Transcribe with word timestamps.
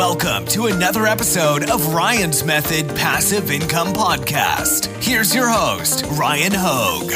Welcome 0.00 0.46
to 0.46 0.64
another 0.64 1.06
episode 1.06 1.68
of 1.68 1.92
Ryan's 1.92 2.42
Method 2.42 2.88
Passive 2.96 3.50
Income 3.50 3.88
Podcast. 3.88 4.86
Here's 5.04 5.34
your 5.34 5.46
host, 5.46 6.06
Ryan 6.12 6.52
Hogue. 6.54 7.10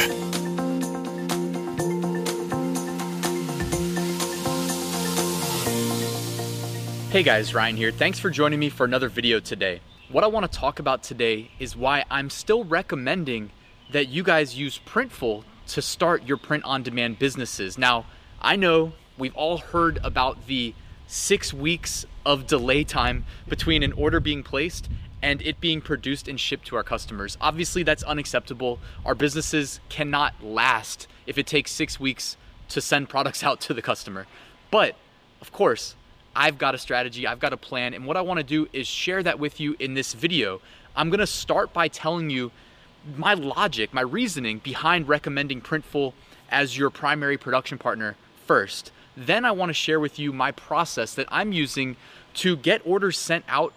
Hey 7.09 7.23
guys, 7.23 7.55
Ryan 7.55 7.75
here. 7.75 7.91
Thanks 7.91 8.19
for 8.19 8.29
joining 8.29 8.59
me 8.59 8.69
for 8.69 8.85
another 8.85 9.09
video 9.09 9.39
today. 9.39 9.81
What 10.09 10.23
I 10.23 10.27
want 10.27 10.49
to 10.49 10.55
talk 10.55 10.77
about 10.77 11.01
today 11.01 11.49
is 11.57 11.75
why 11.75 12.05
I'm 12.11 12.29
still 12.29 12.65
recommending 12.65 13.49
that 13.93 14.09
you 14.09 14.21
guys 14.21 14.59
use 14.59 14.79
Printful 14.85 15.43
to 15.69 15.81
start 15.81 16.27
your 16.27 16.37
print 16.37 16.63
on 16.65 16.83
demand 16.83 17.17
businesses. 17.17 17.79
Now, 17.79 18.05
I 18.39 18.55
know 18.55 18.93
we've 19.17 19.35
all 19.35 19.57
heard 19.57 19.97
about 20.03 20.45
the 20.45 20.75
six 21.07 21.51
weeks 21.51 22.05
of 22.25 22.47
delay 22.47 22.83
time 22.83 23.25
between 23.47 23.83
an 23.83 23.93
order 23.93 24.19
being 24.19 24.43
placed 24.43 24.89
and 25.21 25.41
it 25.41 25.59
being 25.59 25.81
produced 25.81 26.27
and 26.27 26.39
shipped 26.39 26.67
to 26.67 26.75
our 26.75 26.83
customers. 26.83 27.37
Obviously, 27.41 27.83
that's 27.83 28.03
unacceptable. 28.03 28.79
Our 29.05 29.15
businesses 29.15 29.79
cannot 29.89 30.43
last 30.43 31.07
if 31.25 31.37
it 31.37 31.47
takes 31.47 31.71
six 31.71 31.99
weeks 31.99 32.37
to 32.69 32.81
send 32.81 33.09
products 33.09 33.43
out 33.47 33.59
to 33.61 33.73
the 33.73 33.81
customer. 33.81 34.27
But 34.71 34.95
of 35.41 35.51
course, 35.51 35.95
I've 36.35 36.57
got 36.57 36.75
a 36.75 36.77
strategy, 36.77 37.25
I've 37.25 37.39
got 37.39 37.53
a 37.53 37.57
plan, 37.57 37.93
and 37.93 38.05
what 38.05 38.17
I 38.17 38.21
wanna 38.21 38.43
do 38.43 38.67
is 38.73 38.87
share 38.87 39.23
that 39.23 39.39
with 39.39 39.59
you 39.59 39.75
in 39.79 39.93
this 39.93 40.13
video. 40.13 40.61
I'm 40.95 41.09
gonna 41.09 41.27
start 41.27 41.73
by 41.73 41.87
telling 41.87 42.29
you 42.29 42.51
my 43.17 43.33
logic, 43.33 43.93
my 43.93 44.01
reasoning 44.01 44.59
behind 44.59 45.07
recommending 45.07 45.61
Printful 45.61 46.13
as 46.49 46.77
your 46.77 46.89
primary 46.89 47.37
production 47.37 47.77
partner 47.77 48.15
first. 48.45 48.91
Then 49.17 49.45
I 49.45 49.51
want 49.51 49.69
to 49.69 49.73
share 49.73 49.99
with 49.99 50.19
you 50.19 50.33
my 50.33 50.51
process 50.51 51.13
that 51.15 51.27
I'm 51.31 51.51
using 51.51 51.95
to 52.35 52.57
get 52.57 52.81
orders 52.85 53.17
sent 53.17 53.45
out 53.47 53.73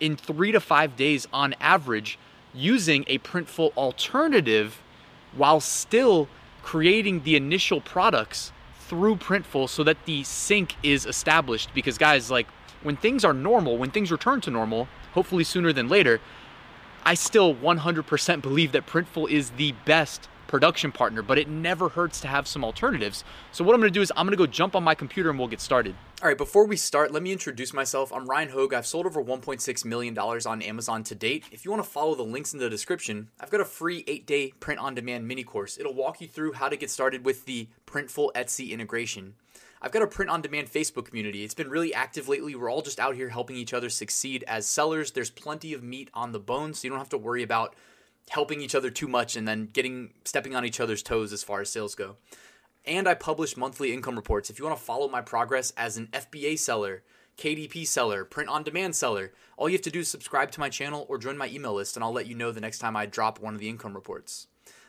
in 0.00 0.16
three 0.16 0.52
to 0.52 0.60
five 0.60 0.96
days 0.96 1.26
on 1.32 1.54
average 1.60 2.18
using 2.52 3.04
a 3.06 3.18
Printful 3.18 3.74
alternative 3.76 4.82
while 5.34 5.60
still 5.60 6.28
creating 6.62 7.22
the 7.22 7.36
initial 7.36 7.80
products 7.80 8.52
through 8.80 9.16
Printful 9.16 9.68
so 9.68 9.82
that 9.84 10.04
the 10.04 10.22
sync 10.24 10.74
is 10.82 11.06
established. 11.06 11.70
Because, 11.74 11.98
guys, 11.98 12.30
like 12.30 12.46
when 12.82 12.96
things 12.96 13.24
are 13.24 13.32
normal, 13.32 13.78
when 13.78 13.90
things 13.90 14.12
return 14.12 14.40
to 14.42 14.50
normal, 14.50 14.88
hopefully 15.12 15.44
sooner 15.44 15.72
than 15.72 15.88
later, 15.88 16.20
I 17.04 17.14
still 17.14 17.54
100% 17.54 18.42
believe 18.42 18.72
that 18.72 18.86
Printful 18.86 19.30
is 19.30 19.50
the 19.50 19.72
best 19.84 20.28
production 20.46 20.92
partner, 20.92 21.22
but 21.22 21.38
it 21.38 21.48
never 21.48 21.88
hurts 21.88 22.20
to 22.20 22.28
have 22.28 22.46
some 22.46 22.64
alternatives. 22.64 23.24
So 23.52 23.64
what 23.64 23.74
I'm 23.74 23.80
gonna 23.80 23.90
do 23.90 24.02
is 24.02 24.12
I'm 24.16 24.26
gonna 24.26 24.36
go 24.36 24.46
jump 24.46 24.74
on 24.76 24.84
my 24.84 24.94
computer 24.94 25.30
and 25.30 25.38
we'll 25.38 25.48
get 25.48 25.60
started. 25.60 25.94
All 26.22 26.28
right, 26.28 26.38
before 26.38 26.66
we 26.66 26.76
start, 26.76 27.12
let 27.12 27.22
me 27.22 27.32
introduce 27.32 27.72
myself. 27.72 28.12
I'm 28.12 28.26
Ryan 28.26 28.48
Hogue. 28.48 28.72
I've 28.72 28.86
sold 28.86 29.06
over 29.06 29.22
$1.6 29.22 29.84
million 29.84 30.18
on 30.18 30.62
Amazon 30.62 31.04
to 31.04 31.14
date. 31.14 31.44
If 31.52 31.64
you 31.64 31.70
wanna 31.70 31.84
follow 31.84 32.14
the 32.14 32.22
links 32.22 32.52
in 32.52 32.58
the 32.58 32.70
description, 32.70 33.28
I've 33.40 33.50
got 33.50 33.60
a 33.60 33.64
free 33.64 34.04
eight 34.06 34.26
day 34.26 34.52
print 34.60 34.80
on 34.80 34.94
demand 34.94 35.28
mini 35.28 35.44
course. 35.44 35.78
It'll 35.78 35.94
walk 35.94 36.20
you 36.20 36.28
through 36.28 36.52
how 36.52 36.68
to 36.68 36.76
get 36.76 36.90
started 36.90 37.24
with 37.24 37.44
the 37.44 37.68
Printful 37.86 38.32
Etsy 38.34 38.70
integration. 38.70 39.34
I've 39.82 39.92
got 39.92 40.02
a 40.02 40.06
print 40.06 40.30
on 40.30 40.40
demand 40.40 40.68
Facebook 40.68 41.04
community. 41.04 41.44
It's 41.44 41.54
been 41.54 41.68
really 41.68 41.92
active 41.92 42.28
lately. 42.28 42.54
We're 42.54 42.70
all 42.70 42.82
just 42.82 42.98
out 42.98 43.14
here 43.14 43.28
helping 43.28 43.56
each 43.56 43.74
other 43.74 43.90
succeed 43.90 44.42
as 44.48 44.66
sellers. 44.66 45.12
There's 45.12 45.30
plenty 45.30 45.74
of 45.74 45.82
meat 45.82 46.10
on 46.14 46.32
the 46.32 46.40
bone, 46.40 46.72
so 46.72 46.84
you 46.84 46.90
don't 46.90 46.98
have 46.98 47.10
to 47.10 47.18
worry 47.18 47.42
about 47.42 47.74
helping 48.30 48.60
each 48.60 48.74
other 48.74 48.90
too 48.90 49.08
much 49.08 49.36
and 49.36 49.46
then 49.46 49.68
getting 49.72 50.10
stepping 50.24 50.54
on 50.54 50.64
each 50.64 50.80
other's 50.80 51.02
toes 51.02 51.32
as 51.32 51.42
far 51.42 51.60
as 51.60 51.70
sales 51.70 51.94
go. 51.94 52.16
And 52.84 53.08
I 53.08 53.14
publish 53.14 53.56
monthly 53.56 53.92
income 53.92 54.16
reports. 54.16 54.50
If 54.50 54.58
you 54.58 54.64
want 54.64 54.78
to 54.78 54.84
follow 54.84 55.08
my 55.08 55.20
progress 55.20 55.72
as 55.76 55.96
an 55.96 56.08
FBA 56.12 56.58
seller, 56.58 57.02
KDP 57.36 57.86
seller, 57.86 58.24
print 58.24 58.48
on 58.48 58.62
demand 58.62 58.94
seller, 58.96 59.32
all 59.56 59.68
you 59.68 59.74
have 59.74 59.82
to 59.82 59.90
do 59.90 60.00
is 60.00 60.08
subscribe 60.08 60.50
to 60.52 60.60
my 60.60 60.68
channel 60.68 61.04
or 61.08 61.18
join 61.18 61.36
my 61.36 61.48
email 61.48 61.74
list 61.74 61.96
and 61.96 62.04
I'll 62.04 62.12
let 62.12 62.26
you 62.26 62.34
know 62.34 62.52
the 62.52 62.60
next 62.60 62.78
time 62.78 62.96
I 62.96 63.06
drop 63.06 63.40
one 63.40 63.54
of 63.54 63.60
the 63.60 63.68
income 63.68 63.94
reports. 63.94 64.46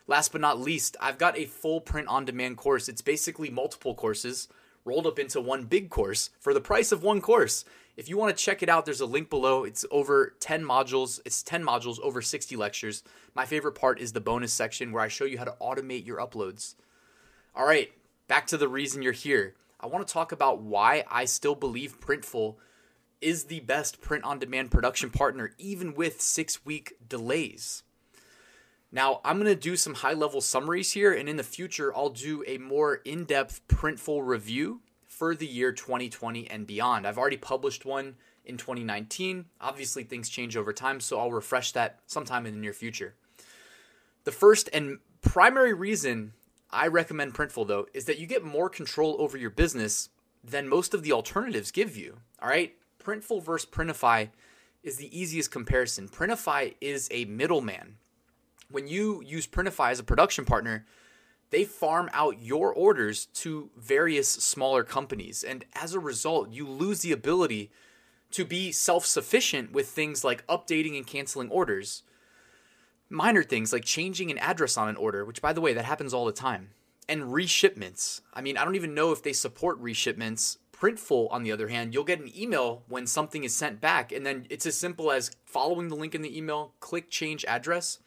Last 0.07 0.31
but 0.31 0.41
not 0.41 0.59
least, 0.59 0.95
I've 1.01 1.17
got 1.17 1.37
a 1.37 1.45
full 1.45 1.81
print 1.81 2.07
on 2.07 2.23
demand 2.23 2.57
course. 2.57 2.87
It's 2.87 3.01
basically 3.01 3.49
multiple 3.49 3.93
courses 3.93 4.47
rolled 4.85 5.05
up 5.05 5.19
into 5.19 5.41
one 5.41 5.65
big 5.65 5.89
course 5.89 6.29
for 6.39 6.53
the 6.53 6.61
price 6.61 6.93
of 6.93 7.03
one 7.03 7.19
course. 7.19 7.65
If 7.97 8.07
you 8.07 8.15
want 8.15 8.37
to 8.37 8.43
check 8.43 8.61
it 8.61 8.69
out, 8.69 8.85
there's 8.85 9.01
a 9.01 9.07
link 9.07 9.27
below. 9.27 9.63
It's 9.63 9.83
over 9.89 10.35
10 10.39 10.63
modules. 10.63 11.19
It's 11.25 11.41
10 11.41 11.63
modules 11.63 11.99
over 11.99 12.21
60 12.21 12.55
lectures. 12.55 13.03
My 13.33 13.47
favorite 13.47 13.71
part 13.73 13.99
is 13.99 14.13
the 14.13 14.21
bonus 14.21 14.53
section 14.53 14.91
where 14.91 15.01
I 15.01 15.07
show 15.07 15.25
you 15.25 15.39
how 15.39 15.45
to 15.45 15.55
automate 15.59 16.05
your 16.05 16.19
uploads. 16.19 16.75
All 17.55 17.65
right, 17.65 17.91
back 18.27 18.45
to 18.47 18.57
the 18.57 18.67
reason 18.67 19.01
you're 19.01 19.13
here. 19.13 19.55
I 19.79 19.87
want 19.87 20.07
to 20.07 20.13
talk 20.13 20.31
about 20.31 20.61
why 20.61 21.05
I 21.09 21.25
still 21.25 21.55
believe 21.55 21.99
Printful 21.99 22.57
is 23.19 23.45
the 23.45 23.61
best 23.61 23.99
print 23.99 24.23
on 24.23 24.37
demand 24.37 24.69
production 24.69 25.09
partner, 25.09 25.53
even 25.57 25.95
with 25.95 26.21
six 26.21 26.63
week 26.63 26.93
delays. 27.09 27.81
Now, 28.91 29.21
I'm 29.25 29.39
going 29.39 29.53
to 29.53 29.59
do 29.59 29.75
some 29.75 29.95
high 29.95 30.13
level 30.13 30.39
summaries 30.39 30.91
here, 30.91 31.13
and 31.13 31.27
in 31.27 31.37
the 31.37 31.43
future, 31.43 31.95
I'll 31.95 32.09
do 32.09 32.43
a 32.45 32.59
more 32.59 32.95
in 32.95 33.25
depth 33.25 33.67
Printful 33.67 34.21
review 34.23 34.81
for 35.17 35.35
the 35.35 35.47
year 35.47 35.71
2020 35.71 36.49
and 36.49 36.67
beyond. 36.67 37.07
I've 37.07 37.17
already 37.17 37.37
published 37.37 37.85
one 37.85 38.15
in 38.45 38.57
2019. 38.57 39.45
Obviously, 39.59 40.03
things 40.03 40.29
change 40.29 40.55
over 40.55 40.71
time, 40.71 40.99
so 40.99 41.19
I'll 41.19 41.31
refresh 41.31 41.71
that 41.71 41.99
sometime 42.05 42.45
in 42.45 42.53
the 42.53 42.59
near 42.59 42.73
future. 42.73 43.15
The 44.23 44.31
first 44.31 44.69
and 44.73 44.99
primary 45.21 45.73
reason 45.73 46.33
I 46.69 46.87
recommend 46.87 47.33
Printful, 47.33 47.67
though, 47.67 47.87
is 47.93 48.05
that 48.05 48.19
you 48.19 48.27
get 48.27 48.43
more 48.43 48.69
control 48.69 49.15
over 49.19 49.37
your 49.37 49.49
business 49.49 50.09
than 50.43 50.67
most 50.67 50.93
of 50.93 51.03
the 51.03 51.13
alternatives 51.13 51.71
give 51.71 51.97
you. 51.97 52.17
All 52.41 52.49
right? 52.49 52.75
Printful 53.03 53.43
versus 53.43 53.69
Printify 53.69 54.29
is 54.83 54.97
the 54.97 55.17
easiest 55.17 55.51
comparison. 55.51 56.07
Printify 56.07 56.75
is 56.79 57.07
a 57.11 57.25
middleman 57.25 57.95
when 58.69 58.87
you 58.87 59.21
use 59.25 59.47
Printify 59.47 59.91
as 59.91 59.99
a 59.99 60.03
production 60.03 60.45
partner, 60.45 60.85
they 61.49 61.63
farm 61.63 62.09
out 62.13 62.41
your 62.41 62.73
orders 62.73 63.27
to 63.27 63.69
various 63.77 64.29
smaller 64.29 64.83
companies. 64.83 65.43
And 65.43 65.65
as 65.73 65.93
a 65.93 65.99
result, 65.99 66.51
you 66.51 66.67
lose 66.67 67.01
the 67.01 67.11
ability 67.11 67.71
to 68.31 68.43
be 68.43 68.71
self 68.71 69.05
sufficient 69.05 69.71
with 69.71 69.87
things 69.87 70.23
like 70.23 70.45
updating 70.47 70.97
and 70.97 71.07
canceling 71.07 71.49
orders. 71.49 72.03
Minor 73.09 73.43
things 73.43 73.71
like 73.71 73.85
changing 73.85 74.29
an 74.31 74.37
address 74.39 74.75
on 74.75 74.89
an 74.89 74.97
order, 74.97 75.23
which, 75.23 75.41
by 75.41 75.53
the 75.53 75.61
way, 75.61 75.73
that 75.73 75.85
happens 75.85 76.13
all 76.13 76.25
the 76.25 76.33
time. 76.33 76.71
And 77.07 77.31
reshipments. 77.31 78.21
I 78.33 78.41
mean, 78.41 78.57
I 78.57 78.65
don't 78.65 78.75
even 78.75 78.93
know 78.93 79.13
if 79.13 79.23
they 79.23 79.31
support 79.31 79.81
reshipments. 79.81 80.57
Printful, 80.77 81.31
on 81.31 81.43
the 81.43 81.51
other 81.51 81.69
hand, 81.69 81.93
you'll 81.93 82.03
get 82.03 82.19
an 82.19 82.31
email 82.37 82.83
when 82.87 83.07
something 83.07 83.45
is 83.45 83.55
sent 83.55 83.79
back, 83.79 84.11
and 84.11 84.25
then 84.25 84.45
it's 84.49 84.65
as 84.65 84.77
simple 84.77 85.09
as 85.09 85.31
following 85.45 85.87
the 85.87 85.95
link 85.95 86.13
in 86.13 86.21
the 86.21 86.37
email, 86.37 86.73
click 86.81 87.09
change 87.09 87.45
address, 87.45 87.99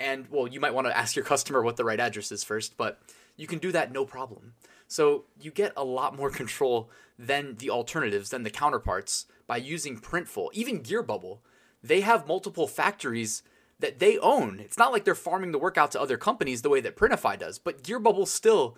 and 0.00 0.26
well, 0.30 0.48
you 0.48 0.58
might 0.58 0.74
want 0.74 0.86
to 0.86 0.96
ask 0.96 1.14
your 1.14 1.24
customer 1.24 1.62
what 1.62 1.76
the 1.76 1.84
right 1.84 2.00
address 2.00 2.32
is 2.32 2.42
first, 2.42 2.76
but 2.76 3.00
you 3.36 3.46
can 3.46 3.58
do 3.58 3.70
that 3.70 3.92
no 3.92 4.04
problem. 4.04 4.54
So 4.88 5.26
you 5.40 5.50
get 5.50 5.72
a 5.76 5.84
lot 5.84 6.16
more 6.16 6.30
control 6.40 6.90
than 7.18 7.56
the 7.56 7.70
alternatives, 7.70 8.30
than 8.30 8.42
the 8.42 8.50
counterparts 8.50 9.26
by 9.46 9.58
using 9.58 10.00
Printful. 10.00 10.48
Even 10.54 10.82
Gearbubble, 10.82 11.38
they 11.82 12.00
have 12.00 12.26
multiple 12.26 12.66
factories 12.66 13.42
that 13.78 13.98
they 13.98 14.18
own. 14.18 14.58
It's 14.58 14.78
not 14.78 14.92
like 14.92 15.04
they're 15.04 15.14
farming 15.14 15.52
the 15.52 15.58
work 15.58 15.78
out 15.78 15.92
to 15.92 16.00
other 16.00 16.16
companies 16.16 16.62
the 16.62 16.70
way 16.70 16.80
that 16.80 16.96
Printify 16.96 17.38
does, 17.38 17.58
but 17.58 17.82
Gearbubble 17.82 18.26
still 18.26 18.76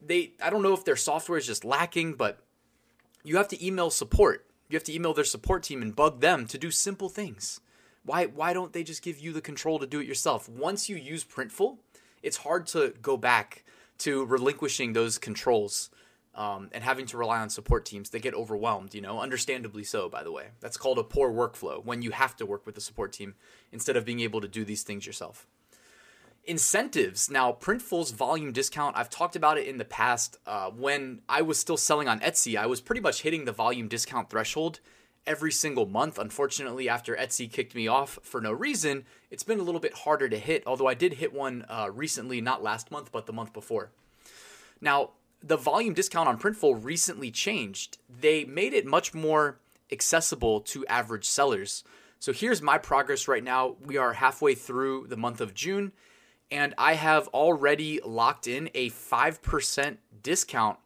they 0.00 0.32
I 0.42 0.50
don't 0.50 0.62
know 0.62 0.74
if 0.74 0.84
their 0.84 0.96
software 0.96 1.38
is 1.38 1.46
just 1.46 1.64
lacking, 1.64 2.14
but 2.14 2.40
you 3.24 3.36
have 3.36 3.48
to 3.48 3.66
email 3.66 3.90
support. 3.90 4.46
You 4.68 4.76
have 4.76 4.84
to 4.84 4.94
email 4.94 5.14
their 5.14 5.24
support 5.24 5.62
team 5.62 5.80
and 5.80 5.94
bug 5.94 6.20
them 6.20 6.46
to 6.46 6.58
do 6.58 6.70
simple 6.70 7.08
things. 7.08 7.60
Why 8.06 8.26
why 8.26 8.52
don't 8.52 8.72
they 8.72 8.84
just 8.84 9.02
give 9.02 9.18
you 9.18 9.32
the 9.32 9.40
control 9.40 9.78
to 9.80 9.86
do 9.86 10.00
it 10.00 10.06
yourself? 10.06 10.48
Once 10.48 10.88
you 10.88 10.96
use 10.96 11.24
Printful, 11.24 11.78
it's 12.22 12.38
hard 12.38 12.66
to 12.68 12.94
go 13.02 13.16
back 13.16 13.64
to 13.98 14.24
relinquishing 14.24 14.92
those 14.92 15.18
controls 15.18 15.90
um, 16.34 16.68
and 16.72 16.84
having 16.84 17.06
to 17.06 17.16
rely 17.16 17.40
on 17.40 17.50
support 17.50 17.84
teams. 17.84 18.10
They 18.10 18.20
get 18.20 18.34
overwhelmed, 18.34 18.94
you 18.94 19.00
know, 19.00 19.20
understandably 19.20 19.84
so, 19.84 20.08
by 20.08 20.22
the 20.22 20.30
way. 20.30 20.48
That's 20.60 20.76
called 20.76 20.98
a 20.98 21.02
poor 21.02 21.30
workflow 21.30 21.84
when 21.84 22.02
you 22.02 22.12
have 22.12 22.36
to 22.36 22.46
work 22.46 22.66
with 22.66 22.76
a 22.76 22.80
support 22.80 23.12
team 23.12 23.34
instead 23.72 23.96
of 23.96 24.04
being 24.04 24.20
able 24.20 24.40
to 24.40 24.48
do 24.48 24.64
these 24.64 24.82
things 24.82 25.06
yourself. 25.06 25.46
Incentives. 26.44 27.28
Now, 27.28 27.52
Printful's 27.52 28.12
volume 28.12 28.52
discount, 28.52 28.96
I've 28.96 29.10
talked 29.10 29.34
about 29.34 29.58
it 29.58 29.66
in 29.66 29.78
the 29.78 29.84
past. 29.84 30.38
Uh, 30.46 30.70
when 30.70 31.22
I 31.28 31.42
was 31.42 31.58
still 31.58 31.76
selling 31.76 32.06
on 32.06 32.20
Etsy, 32.20 32.56
I 32.56 32.66
was 32.66 32.80
pretty 32.80 33.00
much 33.00 33.22
hitting 33.22 33.46
the 33.46 33.52
volume 33.52 33.88
discount 33.88 34.30
threshold 34.30 34.78
every 35.26 35.52
single 35.52 35.86
month. 35.86 36.18
Unfortunately, 36.18 36.88
after 36.88 37.16
Etsy 37.16 37.50
kicked 37.50 37.74
me 37.74 37.88
off 37.88 38.18
for 38.22 38.40
no 38.40 38.52
reason, 38.52 39.04
it's 39.30 39.42
been 39.42 39.60
a 39.60 39.62
little 39.62 39.80
bit 39.80 39.94
harder 39.94 40.28
to 40.28 40.38
hit, 40.38 40.62
although 40.66 40.86
I 40.86 40.94
did 40.94 41.14
hit 41.14 41.32
one 41.32 41.64
uh, 41.68 41.90
recently, 41.92 42.40
not 42.40 42.62
last 42.62 42.90
month, 42.90 43.10
but 43.12 43.26
the 43.26 43.32
month 43.32 43.52
before. 43.52 43.90
Now, 44.80 45.10
the 45.42 45.56
volume 45.56 45.94
discount 45.94 46.28
on 46.28 46.38
Printful 46.38 46.82
recently 46.82 47.30
changed. 47.30 47.98
They 48.08 48.44
made 48.44 48.74
it 48.74 48.86
much 48.86 49.14
more 49.14 49.58
accessible 49.92 50.60
to 50.60 50.86
average 50.86 51.24
sellers. 51.24 51.84
So 52.18 52.32
here's 52.32 52.62
my 52.62 52.78
progress 52.78 53.28
right 53.28 53.44
now. 53.44 53.76
We 53.84 53.96
are 53.96 54.14
halfway 54.14 54.54
through 54.54 55.06
the 55.08 55.16
month 55.16 55.40
of 55.40 55.54
June, 55.54 55.92
and 56.50 56.74
I 56.78 56.94
have 56.94 57.28
already 57.28 58.00
locked 58.04 58.46
in 58.46 58.70
a 58.74 58.90
5% 58.90 59.98
discount 60.22 60.78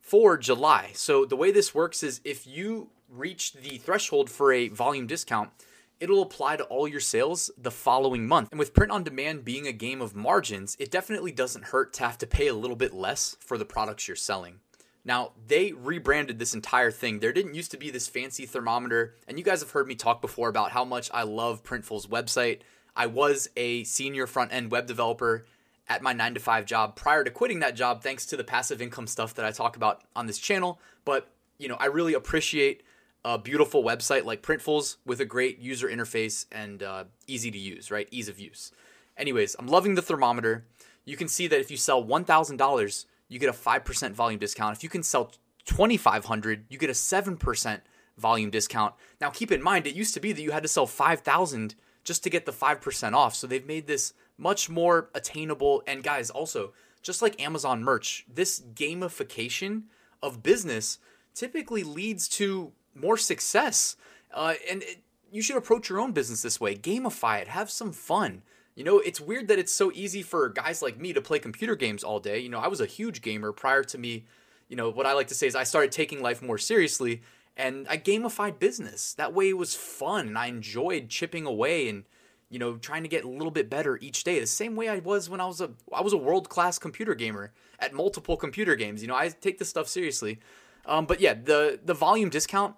for 0.00 0.36
July. 0.36 0.90
So 0.94 1.24
the 1.24 1.36
way 1.36 1.50
this 1.50 1.74
works 1.74 2.02
is 2.02 2.20
if 2.24 2.46
you 2.46 2.90
reach 3.10 3.52
the 3.52 3.78
threshold 3.78 4.30
for 4.30 4.52
a 4.52 4.68
volume 4.68 5.06
discount, 5.06 5.50
it'll 5.98 6.22
apply 6.22 6.56
to 6.56 6.64
all 6.64 6.88
your 6.88 7.00
sales 7.00 7.50
the 7.58 7.70
following 7.70 8.26
month. 8.26 8.48
And 8.50 8.58
with 8.58 8.74
print 8.74 8.92
on 8.92 9.04
demand 9.04 9.44
being 9.44 9.66
a 9.66 9.72
game 9.72 10.00
of 10.00 10.16
margins, 10.16 10.76
it 10.78 10.90
definitely 10.90 11.32
doesn't 11.32 11.66
hurt 11.66 11.92
to 11.94 12.04
have 12.04 12.18
to 12.18 12.26
pay 12.26 12.48
a 12.48 12.54
little 12.54 12.76
bit 12.76 12.94
less 12.94 13.36
for 13.40 13.58
the 13.58 13.64
products 13.64 14.08
you're 14.08 14.16
selling. 14.16 14.60
Now, 15.04 15.32
they 15.46 15.72
rebranded 15.72 16.38
this 16.38 16.54
entire 16.54 16.90
thing. 16.90 17.20
There 17.20 17.32
didn't 17.32 17.54
used 17.54 17.70
to 17.70 17.78
be 17.78 17.90
this 17.90 18.06
fancy 18.06 18.44
thermometer, 18.44 19.14
and 19.26 19.38
you 19.38 19.44
guys 19.44 19.60
have 19.60 19.70
heard 19.70 19.86
me 19.86 19.94
talk 19.94 20.20
before 20.20 20.48
about 20.48 20.72
how 20.72 20.84
much 20.84 21.10
I 21.12 21.22
love 21.22 21.62
Printful's 21.62 22.06
website. 22.06 22.60
I 22.94 23.06
was 23.06 23.48
a 23.56 23.84
senior 23.84 24.26
front 24.26 24.52
end 24.52 24.70
web 24.70 24.86
developer 24.86 25.46
at 25.88 26.02
my 26.02 26.12
9 26.12 26.34
to 26.34 26.40
5 26.40 26.66
job 26.66 26.96
prior 26.96 27.24
to 27.24 27.30
quitting 27.30 27.60
that 27.60 27.74
job 27.74 28.02
thanks 28.02 28.26
to 28.26 28.36
the 28.36 28.44
passive 28.44 28.82
income 28.82 29.06
stuff 29.06 29.34
that 29.34 29.44
I 29.44 29.50
talk 29.50 29.76
about 29.76 30.02
on 30.14 30.26
this 30.26 30.38
channel, 30.38 30.80
but 31.04 31.30
you 31.58 31.68
know, 31.68 31.76
I 31.78 31.86
really 31.86 32.14
appreciate 32.14 32.82
a 33.24 33.38
beautiful 33.38 33.82
website 33.82 34.24
like 34.24 34.42
Printful's 34.42 34.98
with 35.04 35.20
a 35.20 35.24
great 35.24 35.58
user 35.58 35.88
interface 35.88 36.46
and 36.50 36.82
uh, 36.82 37.04
easy 37.26 37.50
to 37.50 37.58
use, 37.58 37.90
right? 37.90 38.08
Ease 38.10 38.28
of 38.28 38.38
use. 38.38 38.72
Anyways, 39.16 39.56
I'm 39.58 39.66
loving 39.66 39.94
the 39.94 40.02
thermometer. 40.02 40.64
You 41.04 41.16
can 41.16 41.28
see 41.28 41.46
that 41.48 41.60
if 41.60 41.70
you 41.70 41.76
sell 41.76 42.02
$1,000, 42.02 43.04
you 43.28 43.38
get 43.38 43.48
a 43.48 43.52
5% 43.52 44.12
volume 44.12 44.40
discount. 44.40 44.76
If 44.76 44.82
you 44.82 44.88
can 44.88 45.02
sell 45.02 45.32
2500 45.64 46.64
you 46.68 46.78
get 46.78 46.90
a 46.90 46.94
7% 46.94 47.80
volume 48.18 48.50
discount. 48.50 48.94
Now 49.20 49.30
keep 49.30 49.52
in 49.52 49.62
mind 49.62 49.86
it 49.86 49.94
used 49.94 50.14
to 50.14 50.20
be 50.20 50.32
that 50.32 50.42
you 50.42 50.50
had 50.50 50.62
to 50.62 50.68
sell 50.68 50.86
5000 50.86 51.74
just 52.02 52.22
to 52.24 52.30
get 52.30 52.46
the 52.46 52.52
5% 52.52 53.12
off. 53.12 53.34
So 53.34 53.46
they've 53.46 53.66
made 53.66 53.86
this 53.86 54.12
much 54.36 54.68
more 54.68 55.10
attainable 55.14 55.82
and 55.86 56.02
guys 56.02 56.30
also 56.30 56.72
just 57.02 57.22
like 57.22 57.40
Amazon 57.40 57.82
merch, 57.82 58.26
this 58.32 58.60
gamification 58.60 59.84
of 60.22 60.42
business 60.42 60.98
typically 61.34 61.82
leads 61.82 62.28
to 62.28 62.72
more 62.94 63.16
success. 63.16 63.96
Uh, 64.32 64.54
and 64.70 64.82
it, 64.82 65.02
you 65.30 65.42
should 65.42 65.56
approach 65.56 65.88
your 65.88 66.00
own 66.00 66.12
business 66.12 66.42
this 66.42 66.60
way. 66.60 66.76
Gamify 66.76 67.40
it. 67.40 67.48
Have 67.48 67.70
some 67.70 67.92
fun. 67.92 68.42
You 68.74 68.84
know, 68.84 68.98
it's 68.98 69.20
weird 69.20 69.48
that 69.48 69.58
it's 69.58 69.72
so 69.72 69.90
easy 69.94 70.22
for 70.22 70.48
guys 70.48 70.82
like 70.82 70.98
me 70.98 71.12
to 71.12 71.20
play 71.20 71.38
computer 71.38 71.76
games 71.76 72.02
all 72.02 72.20
day. 72.20 72.38
You 72.38 72.48
know, 72.48 72.60
I 72.60 72.68
was 72.68 72.80
a 72.80 72.86
huge 72.86 73.22
gamer 73.22 73.52
prior 73.52 73.84
to 73.84 73.98
me. 73.98 74.24
You 74.68 74.76
know, 74.76 74.90
what 74.90 75.06
I 75.06 75.12
like 75.12 75.28
to 75.28 75.34
say 75.34 75.46
is 75.46 75.54
I 75.54 75.64
started 75.64 75.92
taking 75.92 76.22
life 76.22 76.40
more 76.42 76.58
seriously 76.58 77.22
and 77.56 77.86
I 77.88 77.98
gamified 77.98 78.58
business. 78.58 79.14
That 79.14 79.34
way 79.34 79.50
it 79.50 79.58
was 79.58 79.74
fun 79.74 80.28
and 80.28 80.38
I 80.38 80.46
enjoyed 80.46 81.08
chipping 81.08 81.46
away 81.46 81.88
and 81.88 82.04
you 82.50 82.58
know, 82.58 82.76
trying 82.76 83.04
to 83.04 83.08
get 83.08 83.24
a 83.24 83.28
little 83.28 83.52
bit 83.52 83.70
better 83.70 83.96
each 84.02 84.24
day. 84.24 84.40
The 84.40 84.46
same 84.46 84.74
way 84.74 84.88
I 84.88 84.98
was 84.98 85.30
when 85.30 85.40
I 85.40 85.46
was 85.46 85.60
a 85.60 85.70
I 85.94 86.00
was 86.00 86.12
a 86.12 86.18
world-class 86.18 86.78
computer 86.80 87.14
gamer 87.14 87.52
at 87.78 87.94
multiple 87.94 88.36
computer 88.36 88.74
games. 88.74 89.02
You 89.02 89.08
know, 89.08 89.14
I 89.14 89.28
take 89.28 89.58
this 89.58 89.68
stuff 89.68 89.86
seriously. 89.86 90.40
Um, 90.86 91.06
but 91.06 91.20
yeah, 91.20 91.34
the 91.34 91.78
the 91.82 91.94
volume 91.94 92.30
discount, 92.30 92.74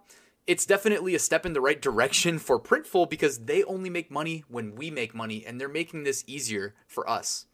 it's 0.46 0.66
definitely 0.66 1.14
a 1.14 1.18
step 1.18 1.46
in 1.46 1.52
the 1.52 1.60
right 1.60 1.80
direction 1.80 2.38
for 2.38 2.58
Printful 2.58 3.08
because 3.08 3.40
they 3.40 3.62
only 3.64 3.90
make 3.90 4.10
money 4.10 4.44
when 4.48 4.74
we 4.74 4.90
make 4.90 5.14
money, 5.14 5.44
and 5.46 5.60
they're 5.60 5.68
making 5.68 6.04
this 6.04 6.24
easier 6.26 6.74
for 6.86 7.08
us. 7.08 7.46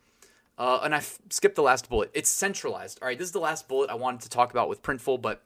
Uh, 0.58 0.80
and 0.82 0.94
I 0.94 0.98
f- 0.98 1.18
skipped 1.30 1.54
the 1.54 1.62
last 1.62 1.88
bullet. 1.88 2.10
It's 2.14 2.28
centralized. 2.28 2.98
All 3.00 3.06
right, 3.06 3.16
this 3.16 3.28
is 3.28 3.32
the 3.32 3.38
last 3.38 3.68
bullet 3.68 3.90
I 3.90 3.94
wanted 3.94 4.22
to 4.22 4.28
talk 4.28 4.50
about 4.50 4.68
with 4.68 4.82
Printful. 4.82 5.22
But 5.22 5.44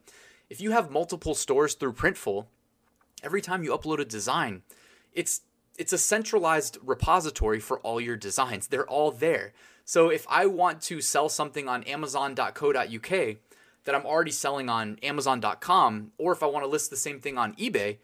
if 0.49 0.59
you 0.59 0.71
have 0.71 0.89
multiple 0.89 1.35
stores 1.35 1.75
through 1.75 1.93
Printful, 1.93 2.47
every 3.23 3.41
time 3.41 3.63
you 3.63 3.71
upload 3.71 3.99
a 3.99 4.05
design, 4.05 4.63
it's 5.13 5.41
it's 5.77 5.93
a 5.93 5.97
centralized 5.97 6.77
repository 6.83 7.59
for 7.59 7.79
all 7.79 7.99
your 7.99 8.15
designs. 8.15 8.67
They're 8.67 8.87
all 8.87 9.11
there. 9.11 9.53
So 9.85 10.09
if 10.09 10.25
I 10.29 10.45
want 10.45 10.81
to 10.83 11.01
sell 11.01 11.29
something 11.29 11.67
on 11.67 11.83
Amazon.co.uk, 11.83 13.37
that 13.85 13.95
I'm 13.95 14.05
already 14.05 14.31
selling 14.31 14.69
on 14.69 14.97
Amazon.com, 15.03 16.11
or 16.17 16.31
if 16.31 16.43
I 16.43 16.47
want 16.47 16.63
to 16.63 16.69
list 16.69 16.89
the 16.89 16.97
same 16.97 17.19
thing 17.19 17.37
on 17.37 17.53
eBay, 17.55 17.97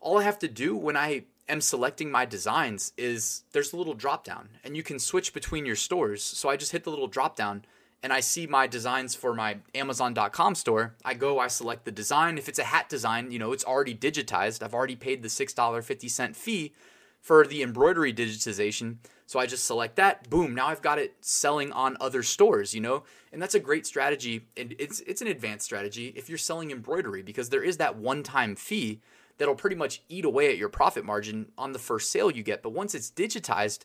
all 0.00 0.18
I 0.18 0.22
have 0.22 0.38
to 0.40 0.48
do 0.48 0.76
when 0.76 0.96
I 0.96 1.24
am 1.48 1.60
selecting 1.60 2.10
my 2.10 2.24
designs 2.24 2.92
is 2.96 3.44
there's 3.52 3.72
a 3.72 3.76
little 3.76 3.94
drop 3.94 4.24
down 4.24 4.48
and 4.64 4.76
you 4.76 4.82
can 4.82 4.98
switch 4.98 5.32
between 5.32 5.66
your 5.66 5.76
stores. 5.76 6.22
So 6.22 6.48
I 6.48 6.56
just 6.56 6.72
hit 6.72 6.84
the 6.84 6.90
little 6.90 7.06
drop 7.06 7.36
down 7.36 7.64
and 8.02 8.12
I 8.12 8.20
see 8.20 8.46
my 8.46 8.66
designs 8.66 9.14
for 9.14 9.32
my 9.32 9.58
Amazon.com 9.74 10.54
store. 10.56 10.94
I 11.04 11.14
go, 11.14 11.38
I 11.38 11.46
select 11.46 11.84
the 11.84 11.92
design. 11.92 12.36
If 12.36 12.48
it's 12.48 12.58
a 12.58 12.64
hat 12.64 12.88
design, 12.88 13.30
you 13.30 13.38
know, 13.38 13.52
it's 13.52 13.64
already 13.64 13.94
digitized. 13.94 14.62
I've 14.62 14.74
already 14.74 14.96
paid 14.96 15.22
the 15.22 15.28
$6.50 15.28 16.34
fee 16.34 16.72
for 17.22 17.46
the 17.46 17.62
embroidery 17.62 18.12
digitization. 18.12 18.96
So 19.26 19.38
I 19.38 19.46
just 19.46 19.64
select 19.64 19.96
that, 19.96 20.28
boom, 20.28 20.54
now 20.54 20.66
I've 20.66 20.82
got 20.82 20.98
it 20.98 21.14
selling 21.20 21.72
on 21.72 21.96
other 22.00 22.22
stores, 22.22 22.74
you 22.74 22.80
know? 22.80 23.04
And 23.32 23.40
that's 23.40 23.54
a 23.54 23.60
great 23.60 23.86
strategy. 23.86 24.48
And 24.56 24.74
it's 24.78 25.00
it's 25.00 25.22
an 25.22 25.28
advanced 25.28 25.64
strategy 25.64 26.12
if 26.16 26.28
you're 26.28 26.36
selling 26.36 26.70
embroidery 26.70 27.22
because 27.22 27.48
there 27.48 27.62
is 27.62 27.78
that 27.78 27.96
one-time 27.96 28.56
fee 28.56 29.00
that'll 29.38 29.54
pretty 29.54 29.76
much 29.76 30.02
eat 30.10 30.26
away 30.26 30.50
at 30.50 30.58
your 30.58 30.68
profit 30.68 31.04
margin 31.04 31.46
on 31.56 31.72
the 31.72 31.78
first 31.78 32.10
sale 32.10 32.30
you 32.30 32.42
get. 32.42 32.62
But 32.62 32.74
once 32.74 32.94
it's 32.94 33.10
digitized, 33.10 33.84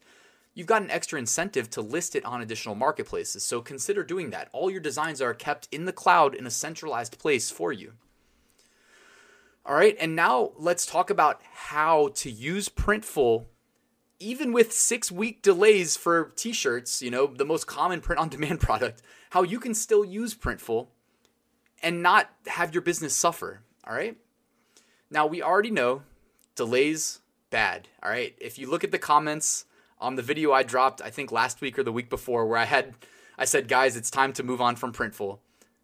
you've 0.54 0.68
got 0.68 0.82
an 0.82 0.92
extra 0.92 1.20
incentive 1.20 1.70
to 1.70 1.82
list 1.82 2.16
it 2.16 2.26
on 2.26 2.42
additional 2.42 2.76
marketplaces. 2.76 3.44
So 3.44 3.62
consider 3.62 4.04
doing 4.04 4.32
that. 4.32 4.50
All 4.52 4.72
your 4.72 4.82
designs 4.82 5.22
are 5.22 5.34
kept 5.34 5.70
in 5.72 5.86
the 5.86 5.94
cloud 5.94 6.36
in 6.36 6.48
a 6.48 6.52
centralized 6.52 7.20
place 7.20 7.50
for 7.52 7.72
you. 7.72 7.94
All 9.68 9.76
right, 9.76 9.98
and 10.00 10.16
now 10.16 10.54
let's 10.58 10.86
talk 10.86 11.10
about 11.10 11.42
how 11.52 12.08
to 12.16 12.32
use 12.32 12.70
Printful 12.70 13.48
even 14.18 14.54
with 14.54 14.72
six 14.72 15.12
week 15.12 15.42
delays 15.42 15.98
for 15.98 16.32
t 16.38 16.54
shirts, 16.54 17.02
you 17.02 17.12
know, 17.12 17.28
the 17.28 17.44
most 17.44 17.68
common 17.68 18.00
print 18.00 18.20
on 18.20 18.30
demand 18.30 18.60
product, 18.62 19.02
how 19.32 19.44
you 19.44 19.60
can 19.60 19.74
still 19.74 20.06
use 20.06 20.34
Printful 20.34 20.88
and 21.84 22.02
not 22.02 22.30
have 22.48 22.74
your 22.74 22.82
business 22.82 23.14
suffer. 23.14 23.60
All 23.86 23.94
right. 23.94 24.16
Now, 25.12 25.28
we 25.28 25.44
already 25.44 25.72
know 25.72 26.04
delays 26.56 27.20
bad. 27.50 27.90
All 28.02 28.10
right. 28.10 28.36
If 28.40 28.58
you 28.58 28.70
look 28.70 28.86
at 28.86 28.92
the 28.92 28.98
comments 28.98 29.66
on 30.00 30.16
the 30.16 30.22
video 30.22 30.54
I 30.54 30.64
dropped, 30.64 31.02
I 31.02 31.10
think 31.10 31.30
last 31.30 31.60
week 31.60 31.78
or 31.78 31.84
the 31.84 31.92
week 31.92 32.10
before, 32.10 32.46
where 32.46 32.58
I 32.58 32.66
had, 32.66 32.96
I 33.38 33.44
said, 33.44 33.68
guys, 33.68 33.98
it's 33.98 34.10
time 34.10 34.32
to 34.34 34.44
move 34.44 34.62
on 34.62 34.78
from 34.78 34.94
Printful 34.94 35.40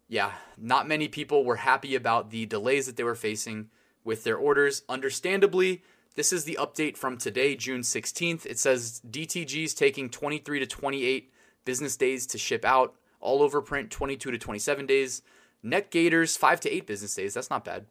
yeah, 0.08 0.32
not 0.58 0.88
many 0.88 1.08
people 1.08 1.44
were 1.44 1.56
happy 1.56 1.94
about 1.94 2.30
the 2.30 2.46
delays 2.46 2.86
that 2.86 2.96
they 2.96 3.04
were 3.04 3.14
facing 3.14 3.68
with 4.04 4.24
their 4.24 4.36
orders. 4.36 4.82
Understandably, 4.88 5.82
this 6.14 6.32
is 6.32 6.44
the 6.44 6.58
update 6.60 6.96
from 6.96 7.16
today, 7.16 7.56
June 7.56 7.80
16th. 7.80 8.46
It 8.46 8.58
says 8.58 9.00
DTG 9.08 9.64
is 9.64 9.74
taking 9.74 10.10
23 10.10 10.60
to 10.60 10.66
28 10.66 11.32
business 11.64 11.96
days 11.96 12.26
to 12.26 12.38
ship 12.38 12.64
out. 12.64 12.94
All 13.20 13.42
over 13.42 13.62
print, 13.62 13.90
22 13.90 14.30
to 14.30 14.38
27 14.38 14.86
days. 14.86 15.22
neck 15.62 15.90
gaiters 15.90 16.36
5 16.36 16.60
to 16.60 16.70
8 16.70 16.86
business 16.86 17.14
days. 17.14 17.34
That's 17.34 17.50
not 17.50 17.64
bad. 17.64 17.86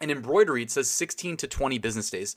And 0.00 0.10
embroidery, 0.10 0.62
it 0.62 0.70
says 0.70 0.88
16 0.88 1.36
to 1.36 1.46
20 1.46 1.78
business 1.78 2.10
days. 2.10 2.34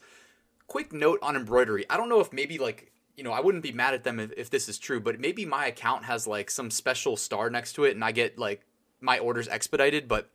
Quick 0.66 0.92
note 0.92 1.18
on 1.22 1.34
embroidery. 1.34 1.86
I 1.88 1.96
don't 1.96 2.10
know 2.10 2.20
if 2.20 2.32
maybe 2.32 2.58
like 2.58 2.92
you 3.16 3.24
know, 3.24 3.32
I 3.32 3.40
wouldn't 3.40 3.64
be 3.64 3.72
mad 3.72 3.94
at 3.94 4.04
them 4.04 4.20
if, 4.20 4.30
if, 4.36 4.48
this 4.48 4.68
is 4.68 4.78
true, 4.78 5.00
but 5.00 5.18
maybe 5.18 5.44
my 5.44 5.66
account 5.66 6.04
has 6.04 6.28
like 6.28 6.52
some 6.52 6.70
special 6.70 7.16
star 7.16 7.50
next 7.50 7.72
to 7.72 7.82
it 7.82 7.96
and 7.96 8.04
I 8.04 8.12
get 8.12 8.38
like 8.38 8.64
my 9.00 9.18
orders 9.18 9.48
expedited, 9.48 10.08
but 10.08 10.30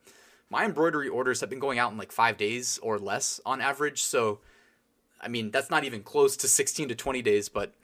my 0.50 0.64
embroidery 0.64 1.08
orders 1.08 1.40
have 1.40 1.50
been 1.50 1.58
going 1.58 1.78
out 1.78 1.92
in 1.92 1.98
like 1.98 2.12
five 2.12 2.36
days 2.36 2.78
or 2.82 2.98
less 2.98 3.40
on 3.44 3.60
average. 3.60 4.02
So, 4.02 4.40
I 5.20 5.28
mean, 5.28 5.50
that's 5.50 5.70
not 5.70 5.84
even 5.84 6.02
close 6.02 6.36
to 6.38 6.48
16 6.48 6.88
to 6.88 6.94
20 6.94 7.22
days, 7.22 7.48
but 7.48 7.74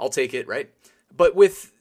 I'll 0.00 0.08
take 0.08 0.34
it, 0.34 0.48
right? 0.48 0.70
But 1.14 1.34
with 1.34 1.72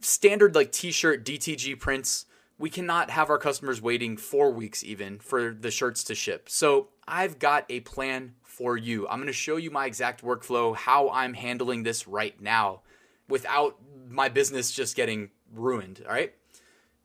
standard 0.00 0.54
like 0.54 0.72
t 0.72 0.90
shirt 0.90 1.24
DTG 1.24 1.78
prints, 1.78 2.26
we 2.58 2.70
cannot 2.70 3.10
have 3.10 3.30
our 3.30 3.38
customers 3.38 3.80
waiting 3.80 4.16
four 4.16 4.52
weeks 4.52 4.84
even 4.84 5.18
for 5.18 5.52
the 5.52 5.70
shirts 5.70 6.04
to 6.04 6.14
ship. 6.14 6.48
So, 6.48 6.88
I've 7.06 7.38
got 7.38 7.64
a 7.68 7.80
plan 7.80 8.34
for 8.42 8.76
you. 8.76 9.08
I'm 9.08 9.18
going 9.18 9.26
to 9.26 9.32
show 9.32 9.56
you 9.56 9.70
my 9.70 9.86
exact 9.86 10.22
workflow, 10.22 10.76
how 10.76 11.10
I'm 11.10 11.34
handling 11.34 11.82
this 11.82 12.06
right 12.06 12.40
now 12.40 12.82
without 13.28 13.78
my 14.08 14.28
business 14.28 14.70
just 14.70 14.94
getting 14.94 15.30
ruined, 15.52 16.02
all 16.06 16.12
right? 16.12 16.34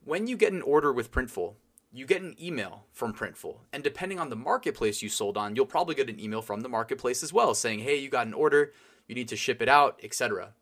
When 0.07 0.25
you 0.25 0.37
get 0.37 0.53
an 0.53 0.61
order 0.61 0.93
with 0.93 1.11
Printful, 1.11 1.55
you 1.91 2.05
get 2.05 2.21
an 2.21 2.37
email 2.41 2.85
from 2.93 3.13
Printful. 3.13 3.57
And 3.73 3.83
depending 3.83 4.21
on 4.21 4.29
the 4.29 4.37
marketplace 4.37 5.01
you 5.01 5.09
sold 5.09 5.35
on, 5.35 5.53
you'll 5.53 5.65
probably 5.65 5.95
get 5.95 6.09
an 6.09 6.17
email 6.17 6.41
from 6.41 6.61
the 6.61 6.69
marketplace 6.69 7.23
as 7.23 7.33
well 7.33 7.53
saying, 7.53 7.79
hey, 7.79 7.97
you 7.97 8.07
got 8.07 8.25
an 8.25 8.33
order, 8.33 8.71
you 9.09 9.15
need 9.15 9.27
to 9.27 9.35
ship 9.35 9.61
it 9.61 9.67
out, 9.67 9.99
etc. 10.01 10.53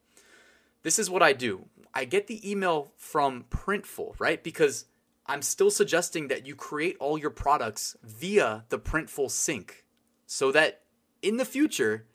This 0.81 0.97
is 0.97 1.11
what 1.11 1.21
I 1.21 1.33
do. 1.33 1.67
I 1.93 2.05
get 2.05 2.25
the 2.25 2.49
email 2.49 2.91
from 2.97 3.45
Printful, 3.51 4.15
right? 4.17 4.43
Because 4.43 4.85
I'm 5.27 5.43
still 5.43 5.69
suggesting 5.69 6.27
that 6.29 6.47
you 6.47 6.55
create 6.55 6.97
all 6.99 7.15
your 7.15 7.29
products 7.29 7.95
via 8.01 8.63
the 8.69 8.79
Printful 8.79 9.29
sync. 9.29 9.85
so 10.25 10.51
that 10.53 10.81
in 11.21 11.37
the 11.37 11.45
future, 11.45 12.07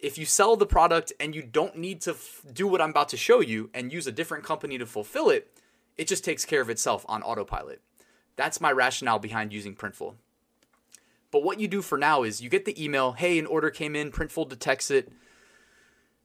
if 0.00 0.18
you 0.18 0.24
sell 0.24 0.56
the 0.56 0.66
product 0.66 1.12
and 1.20 1.36
you 1.36 1.42
don't 1.42 1.76
need 1.76 2.00
to 2.00 2.10
f- 2.10 2.42
do 2.52 2.66
what 2.66 2.80
I'm 2.80 2.90
about 2.90 3.10
to 3.10 3.16
show 3.16 3.38
you 3.38 3.70
and 3.72 3.92
use 3.92 4.08
a 4.08 4.12
different 4.12 4.42
company 4.42 4.76
to 4.78 4.86
fulfill 4.86 5.30
it, 5.30 5.48
it 5.96 6.08
just 6.08 6.24
takes 6.24 6.44
care 6.44 6.60
of 6.60 6.70
itself 6.70 7.04
on 7.08 7.22
autopilot. 7.22 7.80
That's 8.36 8.60
my 8.60 8.72
rationale 8.72 9.18
behind 9.18 9.52
using 9.52 9.74
Printful. 9.74 10.14
But 11.30 11.42
what 11.42 11.60
you 11.60 11.68
do 11.68 11.82
for 11.82 11.98
now 11.98 12.22
is 12.22 12.40
you 12.40 12.50
get 12.50 12.64
the 12.64 12.82
email, 12.82 13.12
hey, 13.12 13.38
an 13.38 13.46
order 13.46 13.70
came 13.70 13.96
in, 13.96 14.10
Printful 14.10 14.48
detects 14.48 14.90
it. 14.90 15.12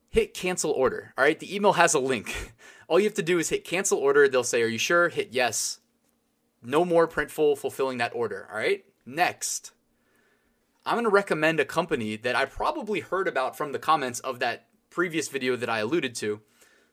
Hit 0.10 0.34
cancel 0.34 0.72
order. 0.72 1.14
All 1.18 1.24
right, 1.24 1.40
the 1.40 1.54
email 1.54 1.74
has 1.74 1.94
a 1.94 2.00
link. 2.00 2.54
All 2.88 3.00
you 3.00 3.06
have 3.06 3.14
to 3.16 3.24
do 3.24 3.40
is 3.40 3.50
hit 3.50 3.66
cancel 3.66 4.00
order. 4.00 4.28
They'll 4.28 4.44
say, 4.44 4.62
Are 4.62 4.68
you 4.68 4.78
sure? 4.78 5.10
Hit 5.10 5.30
yes. 5.32 5.80
No 6.62 6.86
more 6.86 7.08
Printful 7.08 7.58
fulfilling 7.58 7.98
that 7.98 8.16
order. 8.16 8.48
All 8.52 8.58
right, 8.58 8.86
next. 9.06 9.72
I'm 10.86 10.96
going 10.96 11.04
to 11.04 11.10
recommend 11.10 11.60
a 11.60 11.66
company 11.66 12.16
that 12.16 12.36
I 12.36 12.46
probably 12.46 13.02
heard 13.02 13.28
about 13.28 13.58
from 13.58 13.74
the 13.74 13.80
comments 13.80 14.20
of 14.22 14.40
that 14.40 14.68
previous 14.90 15.28
video 15.28 15.58
that 15.58 15.70
I 15.70 15.80
alluded 15.80 16.16
to. 16.16 16.42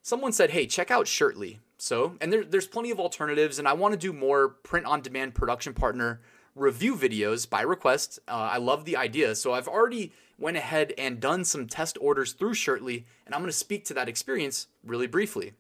Someone 0.05 0.33
said, 0.33 0.51
hey, 0.51 0.67
check 0.67 0.91
out 0.91 1.07
Shirtly. 1.07 1.61
So, 1.79 2.19
and 2.21 2.31
there, 2.31 2.45
there's 2.45 2.67
plenty 2.67 2.91
of 2.91 3.01
alternatives, 3.01 3.59
and 3.59 3.67
I 3.67 3.73
want 3.73 3.95
to 3.95 3.99
do 3.99 4.13
more 4.13 4.51
print 4.51 4.85
on 4.85 5.01
demand 5.01 5.35
production 5.35 5.73
partner 5.73 6.21
review 6.55 6.95
videos 6.95 7.49
by 7.49 7.63
request. 7.63 8.19
Uh, 8.29 8.51
I 8.53 8.59
love 8.59 8.85
the 8.85 8.99
idea. 8.99 9.35
So, 9.35 9.55
I've 9.55 9.67
already 9.67 10.13
went 10.39 10.59
ahead 10.59 10.93
and 10.99 11.21
done 11.21 11.43
some 11.43 11.67
test 11.67 11.97
orders 12.03 12.35
through 12.35 12.53
Shirtly, 12.53 13.07
and 13.25 13.35
I'm 13.35 13.41
going 13.41 13.51
to 13.51 13.57
speak 13.57 13.87
to 13.87 13.95
that 13.95 14.11
experience 14.11 14.67
really 14.85 15.07
briefly. 15.07 15.55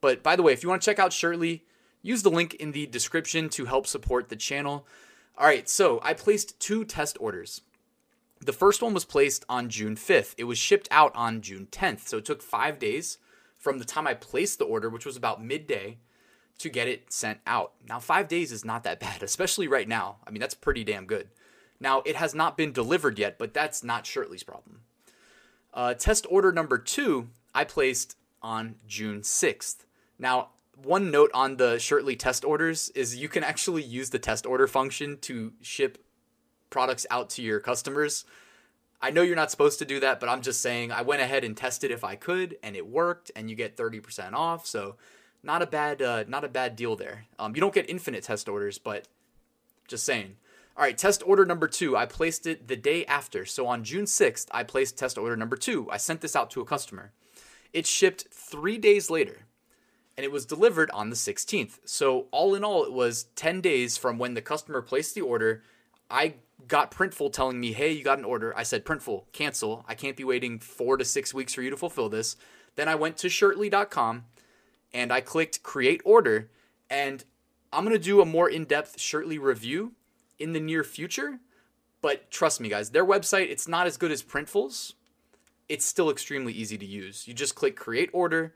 But 0.00 0.22
by 0.22 0.36
the 0.36 0.44
way, 0.44 0.52
if 0.52 0.62
you 0.62 0.68
want 0.68 0.82
to 0.82 0.86
check 0.86 1.00
out 1.00 1.12
Shirtly, 1.12 1.64
use 2.00 2.22
the 2.22 2.30
link 2.30 2.54
in 2.54 2.70
the 2.70 2.86
description 2.86 3.48
to 3.48 3.64
help 3.64 3.88
support 3.88 4.28
the 4.28 4.36
channel. 4.36 4.86
All 5.36 5.48
right, 5.48 5.68
so 5.68 5.98
I 6.04 6.14
placed 6.14 6.60
two 6.60 6.84
test 6.84 7.16
orders. 7.18 7.62
The 8.38 8.52
first 8.52 8.82
one 8.82 8.94
was 8.94 9.04
placed 9.04 9.44
on 9.48 9.68
June 9.68 9.96
5th. 9.96 10.36
It 10.38 10.44
was 10.44 10.58
shipped 10.58 10.86
out 10.92 11.10
on 11.16 11.40
June 11.40 11.66
10th. 11.72 12.06
So 12.06 12.18
it 12.18 12.24
took 12.24 12.40
five 12.40 12.78
days 12.78 13.18
from 13.60 13.78
the 13.78 13.84
time 13.84 14.06
I 14.06 14.14
placed 14.14 14.58
the 14.58 14.64
order, 14.64 14.88
which 14.88 15.06
was 15.06 15.16
about 15.16 15.44
midday, 15.44 15.98
to 16.58 16.68
get 16.68 16.88
it 16.88 17.12
sent 17.12 17.38
out. 17.46 17.72
Now, 17.88 18.00
five 18.00 18.26
days 18.26 18.50
is 18.50 18.64
not 18.64 18.82
that 18.84 18.98
bad, 19.00 19.22
especially 19.22 19.68
right 19.68 19.86
now. 19.86 20.16
I 20.26 20.30
mean, 20.30 20.40
that's 20.40 20.54
pretty 20.54 20.82
damn 20.82 21.06
good. 21.06 21.28
Now, 21.78 22.02
it 22.04 22.16
has 22.16 22.34
not 22.34 22.56
been 22.56 22.72
delivered 22.72 23.18
yet, 23.18 23.38
but 23.38 23.54
that's 23.54 23.84
not 23.84 24.06
Shirtly's 24.06 24.42
problem. 24.42 24.80
Uh, 25.72 25.94
test 25.94 26.26
order 26.28 26.50
number 26.50 26.78
two, 26.78 27.28
I 27.54 27.64
placed 27.64 28.16
on 28.42 28.76
June 28.86 29.20
6th. 29.20 29.84
Now, 30.18 30.48
one 30.82 31.10
note 31.10 31.30
on 31.32 31.56
the 31.56 31.78
Shirtly 31.78 32.16
test 32.16 32.44
orders 32.44 32.90
is 32.90 33.16
you 33.16 33.28
can 33.28 33.44
actually 33.44 33.82
use 33.82 34.10
the 34.10 34.18
test 34.18 34.46
order 34.46 34.66
function 34.66 35.18
to 35.22 35.52
ship 35.60 35.98
products 36.70 37.06
out 37.10 37.30
to 37.30 37.42
your 37.42 37.60
customers. 37.60 38.24
I 39.02 39.10
know 39.10 39.22
you're 39.22 39.36
not 39.36 39.50
supposed 39.50 39.78
to 39.78 39.84
do 39.84 40.00
that, 40.00 40.20
but 40.20 40.28
I'm 40.28 40.42
just 40.42 40.60
saying 40.60 40.92
I 40.92 41.02
went 41.02 41.22
ahead 41.22 41.44
and 41.44 41.56
tested 41.56 41.90
if 41.90 42.04
I 42.04 42.16
could, 42.16 42.56
and 42.62 42.76
it 42.76 42.86
worked, 42.86 43.30
and 43.34 43.48
you 43.48 43.56
get 43.56 43.76
30% 43.76 44.34
off. 44.34 44.66
So 44.66 44.96
not 45.42 45.62
a 45.62 45.66
bad 45.66 46.02
uh, 46.02 46.24
not 46.28 46.44
a 46.44 46.48
bad 46.48 46.76
deal 46.76 46.96
there. 46.96 47.26
Um, 47.38 47.54
you 47.54 47.60
don't 47.60 47.74
get 47.74 47.88
infinite 47.88 48.24
test 48.24 48.48
orders, 48.48 48.78
but 48.78 49.08
just 49.88 50.04
saying. 50.04 50.36
All 50.76 50.84
right, 50.84 50.96
test 50.96 51.22
order 51.26 51.44
number 51.44 51.66
two. 51.66 51.96
I 51.96 52.06
placed 52.06 52.46
it 52.46 52.68
the 52.68 52.76
day 52.76 53.04
after. 53.04 53.44
So 53.44 53.66
on 53.66 53.84
June 53.84 54.04
6th, 54.04 54.46
I 54.50 54.62
placed 54.62 54.96
test 54.96 55.18
order 55.18 55.36
number 55.36 55.56
two. 55.56 55.90
I 55.90 55.98
sent 55.98 56.20
this 56.20 56.36
out 56.36 56.50
to 56.52 56.60
a 56.60 56.64
customer. 56.64 57.12
It 57.72 57.86
shipped 57.86 58.28
three 58.30 58.78
days 58.78 59.10
later 59.10 59.46
and 60.20 60.24
it 60.26 60.32
was 60.32 60.44
delivered 60.44 60.90
on 60.90 61.08
the 61.08 61.16
16th. 61.16 61.78
So, 61.86 62.26
all 62.30 62.54
in 62.54 62.62
all, 62.62 62.84
it 62.84 62.92
was 62.92 63.24
10 63.36 63.62
days 63.62 63.96
from 63.96 64.18
when 64.18 64.34
the 64.34 64.42
customer 64.42 64.82
placed 64.82 65.14
the 65.14 65.22
order. 65.22 65.62
I 66.10 66.34
got 66.68 66.90
Printful 66.90 67.32
telling 67.32 67.60
me, 67.60 67.72
hey, 67.72 67.92
you 67.92 68.04
got 68.04 68.18
an 68.18 68.24
order. 68.24 68.56
I 68.56 68.62
said, 68.62 68.84
Printful, 68.84 69.24
cancel. 69.32 69.84
I 69.88 69.94
can't 69.94 70.16
be 70.16 70.24
waiting 70.24 70.58
four 70.58 70.96
to 70.96 71.04
six 71.04 71.34
weeks 71.34 71.54
for 71.54 71.62
you 71.62 71.70
to 71.70 71.76
fulfill 71.76 72.08
this. 72.08 72.36
Then 72.76 72.88
I 72.88 72.94
went 72.94 73.16
to 73.18 73.28
shirtly.com 73.28 74.24
and 74.92 75.12
I 75.12 75.20
clicked 75.20 75.62
create 75.62 76.00
order. 76.04 76.50
And 76.88 77.24
I'm 77.72 77.84
going 77.84 77.96
to 77.96 78.02
do 78.02 78.20
a 78.20 78.26
more 78.26 78.48
in 78.48 78.64
depth 78.64 78.98
Shirtly 78.98 79.38
review 79.38 79.92
in 80.38 80.52
the 80.52 80.60
near 80.60 80.84
future. 80.84 81.40
But 82.02 82.30
trust 82.30 82.60
me, 82.60 82.68
guys, 82.68 82.90
their 82.90 83.04
website, 83.04 83.50
it's 83.50 83.68
not 83.68 83.86
as 83.86 83.96
good 83.96 84.10
as 84.10 84.22
Printful's. 84.22 84.94
It's 85.68 85.84
still 85.84 86.10
extremely 86.10 86.52
easy 86.52 86.78
to 86.78 86.86
use. 86.86 87.28
You 87.28 87.34
just 87.34 87.54
click 87.54 87.76
create 87.76 88.10
order. 88.12 88.54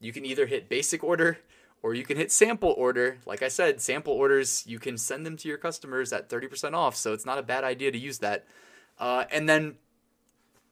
You 0.00 0.12
can 0.12 0.26
either 0.26 0.46
hit 0.46 0.68
basic 0.68 1.04
order 1.04 1.38
or 1.82 1.94
you 1.94 2.04
can 2.04 2.16
hit 2.16 2.30
sample 2.30 2.74
order. 2.76 3.18
Like 3.26 3.42
I 3.42 3.48
said, 3.48 3.80
sample 3.80 4.12
orders, 4.12 4.64
you 4.66 4.78
can 4.78 4.98
send 4.98 5.24
them 5.24 5.36
to 5.38 5.48
your 5.48 5.58
customers 5.58 6.12
at 6.12 6.28
30% 6.28 6.74
off. 6.74 6.96
So 6.96 7.12
it's 7.12 7.26
not 7.26 7.38
a 7.38 7.42
bad 7.42 7.64
idea 7.64 7.90
to 7.90 7.98
use 7.98 8.18
that. 8.18 8.46
Uh, 8.98 9.24
and 9.30 9.48
then 9.48 9.76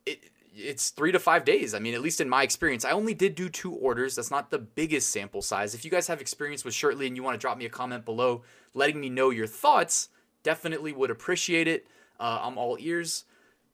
it, 0.04 0.30
it's 0.54 0.90
three 0.90 1.12
to 1.12 1.18
five 1.18 1.44
days. 1.44 1.72
I 1.72 1.78
mean, 1.78 1.94
at 1.94 2.02
least 2.02 2.20
in 2.20 2.28
my 2.28 2.42
experience, 2.42 2.84
I 2.84 2.90
only 2.90 3.14
did 3.14 3.34
do 3.34 3.48
two 3.48 3.72
orders. 3.72 4.16
That's 4.16 4.30
not 4.30 4.50
the 4.50 4.58
biggest 4.58 5.10
sample 5.10 5.40
size. 5.40 5.74
If 5.74 5.84
you 5.84 5.90
guys 5.90 6.08
have 6.08 6.20
experience 6.20 6.64
with 6.64 6.74
Shirtly 6.74 7.06
and 7.06 7.16
you 7.16 7.22
want 7.22 7.34
to 7.34 7.38
drop 7.38 7.56
me 7.56 7.64
a 7.64 7.70
comment 7.70 8.04
below 8.04 8.42
letting 8.74 9.00
me 9.00 9.08
know 9.08 9.30
your 9.30 9.46
thoughts, 9.46 10.08
definitely 10.42 10.92
would 10.92 11.10
appreciate 11.10 11.68
it. 11.68 11.86
Uh, 12.20 12.40
I'm 12.42 12.58
all 12.58 12.76
ears. 12.80 13.24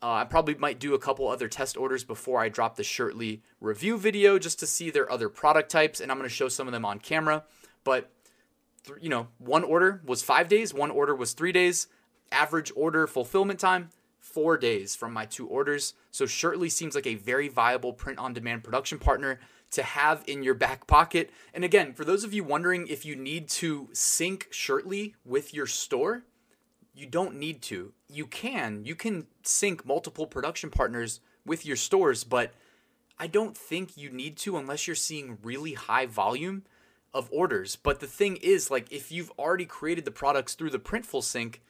Uh, 0.05 0.17
I 0.17 0.25
probably 0.25 0.55
might 0.57 0.79
do 0.79 0.93
a 0.93 0.99
couple 0.99 1.27
other 1.27 1.49
test 1.49 1.79
orders 1.79 2.05
before 2.05 2.39
I 2.39 2.51
drop 2.51 2.77
the 2.77 2.83
Shirtly 2.83 3.41
review 3.59 3.97
video 3.97 4.39
just 4.39 4.59
to 4.59 4.67
see 4.67 4.91
their 4.91 5.11
other 5.11 5.31
product 5.31 5.71
types, 5.71 5.99
and 5.99 6.13
I'm 6.13 6.19
going 6.19 6.29
to 6.29 6.35
show 6.35 6.49
some 6.51 6.69
of 6.69 6.73
them 6.75 6.85
on 6.85 6.99
camera. 6.99 7.45
But, 7.85 8.11
you 9.01 9.09
know, 9.09 9.29
one 9.39 9.65
order 9.65 10.03
was 10.05 10.23
five 10.23 10.47
days, 10.47 10.75
one 10.75 10.91
order 10.91 11.15
was 11.15 11.33
three 11.33 11.53
days. 11.53 11.87
Average 12.31 12.71
order 12.77 13.07
fulfillment 13.07 13.59
time, 13.59 13.89
four 14.21 14.59
days 14.59 14.95
from 14.95 15.15
my 15.15 15.25
two 15.25 15.47
orders. 15.47 15.95
So, 16.11 16.27
Shirtly 16.27 16.69
seems 16.69 16.95
like 16.95 17.07
a 17.07 17.15
very 17.15 17.49
viable 17.49 17.95
print 17.95 18.19
on 18.19 18.35
demand 18.35 18.63
production 18.63 18.99
partner 18.99 19.41
to 19.71 19.83
have 19.83 20.23
in 20.27 20.43
your 20.43 20.55
back 20.55 20.87
pocket. 20.87 21.31
And 21.55 21.65
again, 21.65 21.95
for 21.95 22.05
those 22.05 22.25
of 22.25 22.35
you 22.35 22.45
wondering 22.45 22.89
if 22.89 23.07
you 23.07 23.17
need 23.17 23.49
to 23.49 23.89
sync 23.95 24.49
Shirtly 24.51 25.15
with 25.25 25.55
your 25.55 25.67
store, 25.67 26.25
you 26.95 27.07
don't 27.07 27.35
need 27.35 27.61
to. 27.63 27.93
You 28.09 28.27
can. 28.27 28.85
You 28.85 28.95
can 28.95 29.27
sync 29.43 29.85
multiple 29.85 30.27
production 30.27 30.71
partners 30.71 31.21
with 31.45 31.67
your 31.67 31.77
stores, 31.77 32.25
but 32.25 32.53
I 33.19 33.27
don't 33.27 33.57
think 33.57 33.97
you 33.97 34.11
need 34.11 34.37
to 34.39 34.57
unless 34.57 34.87
you're 34.87 34.97
seeing 34.97 35.39
really 35.43 35.75
high 35.75 36.07
volume 36.07 36.65
of 37.13 37.29
orders. 37.33 37.77
But 37.77 38.01
the 38.01 38.07
thing 38.07 38.37
is, 38.37 38.71
like, 38.71 38.91
if 38.93 39.13
you've 39.13 39.33
already 39.39 39.67
created 39.67 40.05
the 40.05 40.11
products 40.11 40.55
through 40.55 40.71
the 40.71 40.79
Printful 40.79 41.23
sync, 41.23 41.63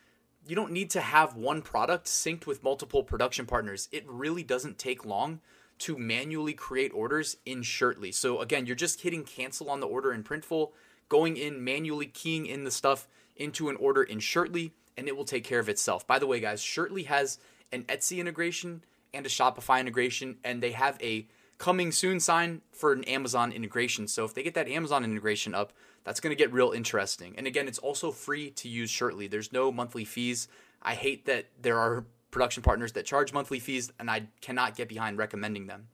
you 0.46 0.54
don't 0.54 0.72
need 0.72 0.90
to 0.90 1.00
have 1.00 1.36
one 1.36 1.62
product 1.62 2.06
synced 2.06 2.46
with 2.46 2.62
multiple 2.62 3.02
production 3.02 3.46
partners. 3.46 3.88
It 3.92 4.04
really 4.06 4.42
doesn't 4.42 4.78
take 4.78 5.04
long 5.04 5.40
to 5.78 5.96
manually 5.96 6.52
create 6.52 6.92
orders 6.94 7.38
in 7.46 7.62
Shirtly. 7.62 8.12
So 8.12 8.40
again, 8.40 8.66
you're 8.66 8.76
just 8.76 9.00
hitting 9.00 9.24
cancel 9.24 9.70
on 9.70 9.80
the 9.80 9.86
order 9.86 10.12
in 10.12 10.22
Printful, 10.22 10.70
going 11.08 11.36
in 11.36 11.64
manually 11.64 12.06
keying 12.06 12.46
in 12.46 12.64
the 12.64 12.70
stuff 12.70 13.08
into 13.36 13.68
an 13.68 13.76
order 13.76 14.02
in 14.02 14.20
Shirtly 14.20 14.72
and 14.96 15.08
it 15.08 15.16
will 15.16 15.24
take 15.24 15.44
care 15.44 15.58
of 15.58 15.68
itself. 15.68 16.06
By 16.06 16.18
the 16.18 16.26
way, 16.26 16.40
guys, 16.40 16.60
Shirtly 16.60 17.04
has 17.04 17.38
an 17.72 17.84
Etsy 17.84 18.18
integration 18.18 18.84
and 19.12 19.26
a 19.26 19.28
Shopify 19.28 19.80
integration, 19.80 20.38
and 20.44 20.62
they 20.62 20.72
have 20.72 21.00
a 21.02 21.26
coming 21.58 21.92
soon 21.92 22.20
sign 22.20 22.62
for 22.72 22.92
an 22.92 23.04
Amazon 23.04 23.52
integration. 23.52 24.08
So 24.08 24.24
if 24.24 24.34
they 24.34 24.42
get 24.42 24.54
that 24.54 24.68
Amazon 24.68 25.04
integration 25.04 25.54
up, 25.54 25.72
that's 26.04 26.20
going 26.20 26.30
to 26.30 26.36
get 26.36 26.52
real 26.52 26.72
interesting. 26.72 27.34
And 27.38 27.46
again, 27.46 27.68
it's 27.68 27.78
also 27.78 28.10
free 28.10 28.50
to 28.50 28.68
use 28.68 28.90
Shirtly. 28.90 29.28
There's 29.28 29.52
no 29.52 29.72
monthly 29.72 30.04
fees. 30.04 30.48
I 30.82 30.94
hate 30.94 31.26
that 31.26 31.46
there 31.60 31.78
are 31.78 32.04
production 32.30 32.62
partners 32.62 32.92
that 32.92 33.06
charge 33.06 33.32
monthly 33.32 33.60
fees, 33.60 33.92
and 33.98 34.10
I 34.10 34.28
cannot 34.40 34.76
get 34.76 34.88
behind 34.88 35.16
recommending 35.16 35.66
them. 35.66 35.88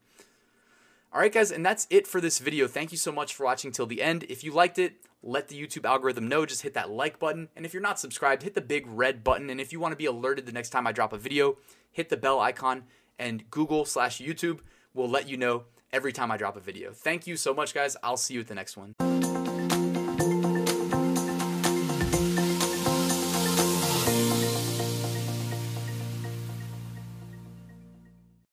All 1.12 1.20
right, 1.20 1.32
guys, 1.32 1.50
and 1.50 1.66
that's 1.66 1.88
it 1.90 2.06
for 2.06 2.20
this 2.20 2.38
video. 2.38 2.68
Thank 2.68 2.92
you 2.92 2.98
so 2.98 3.10
much 3.10 3.34
for 3.34 3.44
watching 3.44 3.72
till 3.72 3.86
the 3.86 4.00
end. 4.00 4.24
If 4.28 4.44
you 4.44 4.52
liked 4.52 4.78
it, 4.78 4.94
let 5.24 5.48
the 5.48 5.60
YouTube 5.60 5.84
algorithm 5.84 6.28
know. 6.28 6.46
Just 6.46 6.62
hit 6.62 6.74
that 6.74 6.88
like 6.88 7.18
button. 7.18 7.48
And 7.56 7.66
if 7.66 7.74
you're 7.74 7.82
not 7.82 7.98
subscribed, 7.98 8.44
hit 8.44 8.54
the 8.54 8.60
big 8.60 8.86
red 8.86 9.24
button. 9.24 9.50
And 9.50 9.60
if 9.60 9.72
you 9.72 9.80
want 9.80 9.90
to 9.90 9.96
be 9.96 10.06
alerted 10.06 10.46
the 10.46 10.52
next 10.52 10.70
time 10.70 10.86
I 10.86 10.92
drop 10.92 11.12
a 11.12 11.18
video, 11.18 11.56
hit 11.90 12.10
the 12.10 12.16
bell 12.16 12.38
icon. 12.38 12.84
And 13.18 13.50
Google 13.50 13.84
slash 13.84 14.20
YouTube 14.20 14.60
will 14.94 15.08
let 15.08 15.28
you 15.28 15.36
know 15.36 15.64
every 15.92 16.12
time 16.12 16.30
I 16.30 16.36
drop 16.36 16.56
a 16.56 16.60
video. 16.60 16.92
Thank 16.92 17.26
you 17.26 17.36
so 17.36 17.52
much, 17.52 17.74
guys. 17.74 17.96
I'll 18.04 18.16
see 18.16 18.34
you 18.34 18.40
at 18.40 18.46
the 18.46 18.54
next 18.54 18.76
one. 18.76 19.09